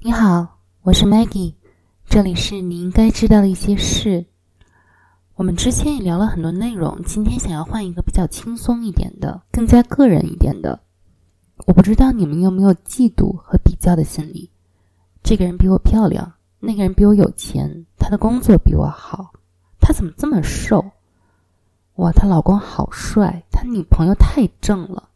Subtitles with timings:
[0.00, 1.54] 你好，我是 Maggie，
[2.08, 4.26] 这里是你应该知道的一些事。
[5.34, 10.78] 我们之前也聊了很多内容，今天想要换一个比较轻松一点的、更加个人一点的。
[11.66, 14.52] 我不知道你们有没有嫉妒和比较的心理？
[15.24, 19.32] 这个人比我漂亮，那个人比我有钱，他的工作比我好，
[19.80, 20.92] 他怎么这么瘦？
[21.96, 25.08] 哇，她老公好帅，他女朋友太正了。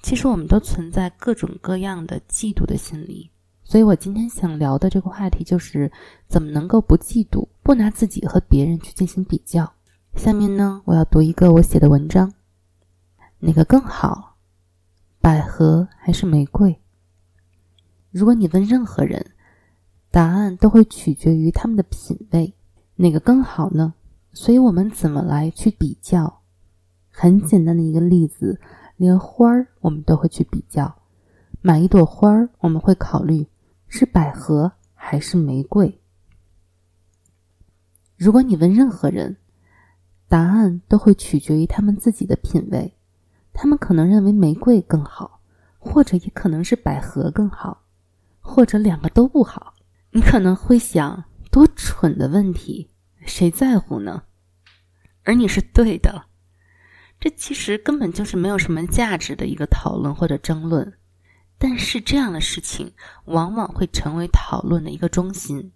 [0.00, 3.30] 其实我们都存在各种各样的嫉妒的心理。
[3.68, 5.92] 所以我今天想聊的这个话题就是
[6.26, 9.74] 怎么能够不嫉妒，不拿自己和别人去进行比较。
[10.14, 12.32] 下面呢，我要读一个我写的文章，
[13.40, 14.36] 哪个更好，
[15.20, 16.80] 百合还是玫瑰？
[18.10, 19.32] 如果你问任何人，
[20.10, 22.54] 答案都会取决于他们的品味，
[22.96, 23.92] 哪个更好呢？
[24.32, 26.40] 所以我们怎么来去比较？
[27.10, 28.58] 很简单的一个例子，
[28.96, 31.02] 连花儿我们都会去比较，
[31.60, 33.46] 买一朵花儿，我们会考虑。
[33.88, 36.00] 是百合还是玫瑰？
[38.16, 39.36] 如果你问任何人，
[40.28, 42.94] 答案都会取决于他们自己的品味。
[43.52, 45.40] 他们可能认为玫瑰更好，
[45.78, 47.84] 或者也可能是百合更好，
[48.40, 49.74] 或者两个都不好。
[50.10, 52.90] 你可能会想：多蠢的问题，
[53.24, 54.24] 谁在乎呢？
[55.24, 56.26] 而你是对的，
[57.18, 60.97] 这其实根本就是没有什么价值的一个讨论或者争论。
[61.58, 62.92] 但是这样的事情
[63.24, 65.72] 往往会成为讨论的一个中心。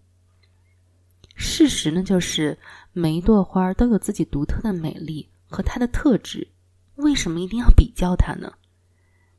[1.34, 2.58] 事实呢，就是
[2.92, 6.48] 每一朵花都有自己独特的美丽和它的特质。
[6.96, 8.52] 为什么一定要比较它呢？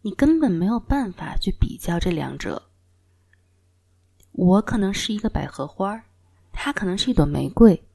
[0.02, 2.70] 你根本没有办法去比较这两者。
[4.34, 6.04] 我可能是一个百合花，
[6.52, 7.88] 它可能是一朵玫瑰。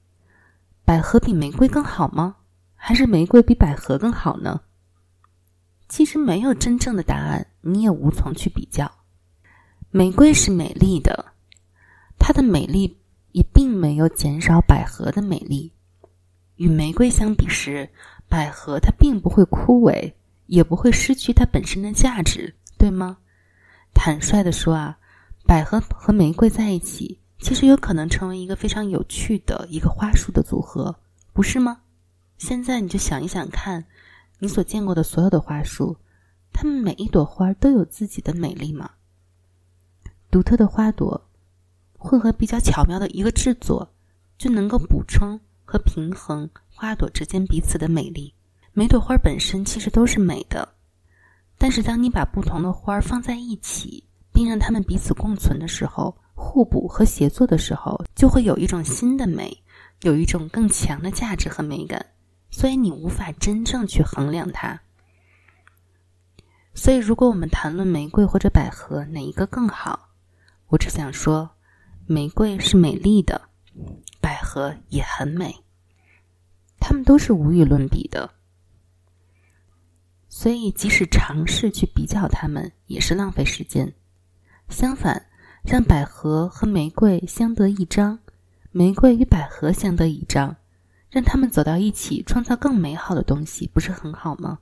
[0.84, 2.36] 百合比玫瑰更好吗？
[2.76, 4.62] 还是玫瑰比百合更好呢？
[5.88, 8.90] 其实没有真正的答案，你也无从去比较。
[9.90, 11.32] 玫瑰是美丽的，
[12.18, 12.98] 它的美丽
[13.32, 15.72] 也并没有减少百合的美丽。
[16.56, 17.88] 与玫瑰相比时，
[18.28, 20.12] 百合它并不会枯萎，
[20.46, 23.16] 也不会失去它本身的价值，对吗？
[23.94, 24.98] 坦率的说啊，
[25.46, 30.94] 百合和玫瑰在一起，其实有可能成为一个非常有趣的一个花束的组合，
[31.32, 31.80] 不是吗？
[32.36, 33.86] 现在你就想一想看。
[34.38, 35.96] 你所见过的所有的花束，
[36.52, 38.90] 它们每一朵花都有自己的美丽吗？
[40.30, 41.28] 独特的花朵，
[41.98, 43.94] 混合比较巧妙的一个制作，
[44.36, 48.32] 就能够补充和平衡花朵之间彼此的美丽。
[48.72, 50.68] 每朵花本身其实都是美的，
[51.56, 59.64] 但是当你把不同的花放在一起，并让它们彼此共存的时候，互补和协作的时候，就会有一种新的美，
[60.02, 62.06] 有一种更强的价值和美感。
[62.50, 64.80] 所以你无法真正去衡量它。
[66.74, 70.10] 所以，如果我们谈论玫瑰或者百合哪一个更好，
[70.68, 71.50] 我只想说，
[72.06, 73.48] 玫瑰是美丽的，
[74.20, 75.64] 百合也很美，
[76.78, 78.30] 它们都是无与伦比的。
[80.28, 83.92] 所以，即使尝试去比较它们，也是浪费时间。
[84.68, 85.26] 相反，
[85.64, 88.20] 让百合和玫瑰相得益彰，
[88.70, 90.54] 玫瑰与百合相得益彰。
[91.10, 94.58] 让他们走到一起，创造更美好的东西，不是很好吗？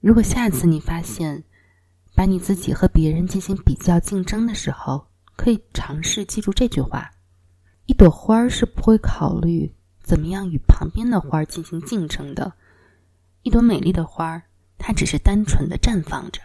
[0.00, 1.44] 如果下次你发现，
[2.14, 7.10] 把你自己和别人进行比较竞争的时候，可以尝试记住这句话：
[7.86, 12.52] 一朵花儿是不会考虑怎么样与旁边的花儿进行竞争的。
[13.42, 14.42] 一朵美丽的花儿，
[14.78, 16.40] 它只是单纯的绽放着。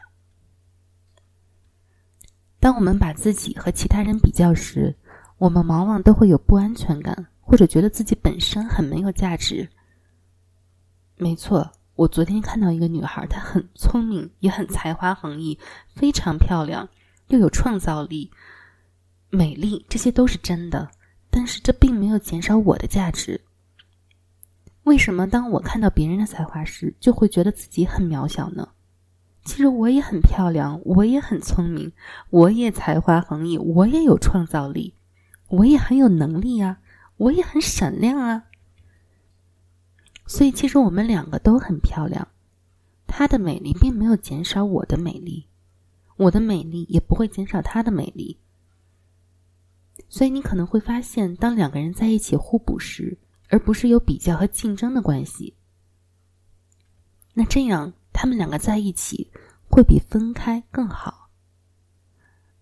[2.59, 4.95] 当我们把自己和其他人比较时，
[5.37, 7.27] 我们往往都会有不安全感。
[7.45, 9.69] 或者觉得自己本身很没有价值。
[11.15, 15.57] 没错，我昨天看到一个女孩，她很聪明，也很才华横溢，
[15.95, 16.89] 非常漂亮，
[17.27, 18.31] 又有创造力、
[19.29, 20.89] 美丽，这些都是真的。
[21.29, 23.39] 但是这并没有减少我的价值。
[24.83, 28.69] 为什么当我看到别人的才华时，就会觉得自己很渺小呢？
[29.43, 31.91] 其实我也很漂亮，我也很聪明，
[32.31, 34.95] 我也才华横溢，我也有创造力，
[35.47, 36.79] 我也很有能力啊。
[37.17, 38.45] 我也很闪亮啊，
[40.25, 42.27] 所以其实我们两个都很漂亮。
[43.07, 45.47] 她的美丽并没有减少我的美丽，
[46.17, 48.37] 我的美丽也不会减少她的美丽。
[50.09, 53.17] 所以你可能会发现，当两个人在一起互补时，
[53.47, 55.55] 而不是有比较和竞争的关系，
[57.33, 59.31] 那这样他们两个在一起
[59.69, 61.29] 会比分开更好。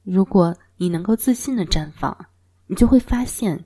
[0.03, 2.27] 如果你能够自信的绽放，
[2.67, 3.65] 你就会发现。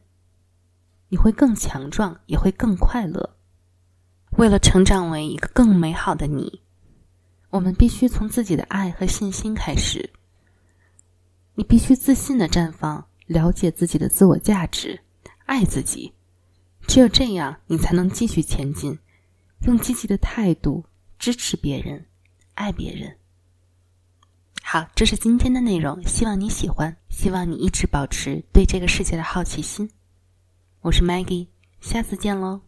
[1.09, 3.37] 你会更强壮，也会更快乐。
[4.37, 6.61] 为了成长为一个更美好的你，
[7.49, 10.09] 我们必须从自己的爱和信心开始。
[11.55, 14.99] 你必须自信的绽放，了解自己的自我价值，
[15.45, 16.13] 爱自己。
[16.85, 18.99] 只有这样，你才能继续前进，
[19.65, 20.85] 用积极的态度
[21.17, 22.05] 支持别人，
[22.53, 23.17] 爱别人。
[24.61, 29.89] 好，这是今天的内容，希望你喜欢，希望你一直保持对这个世界的好奇心。
[30.87, 31.47] 我是 Maggie，
[31.81, 32.66] 下次见喽。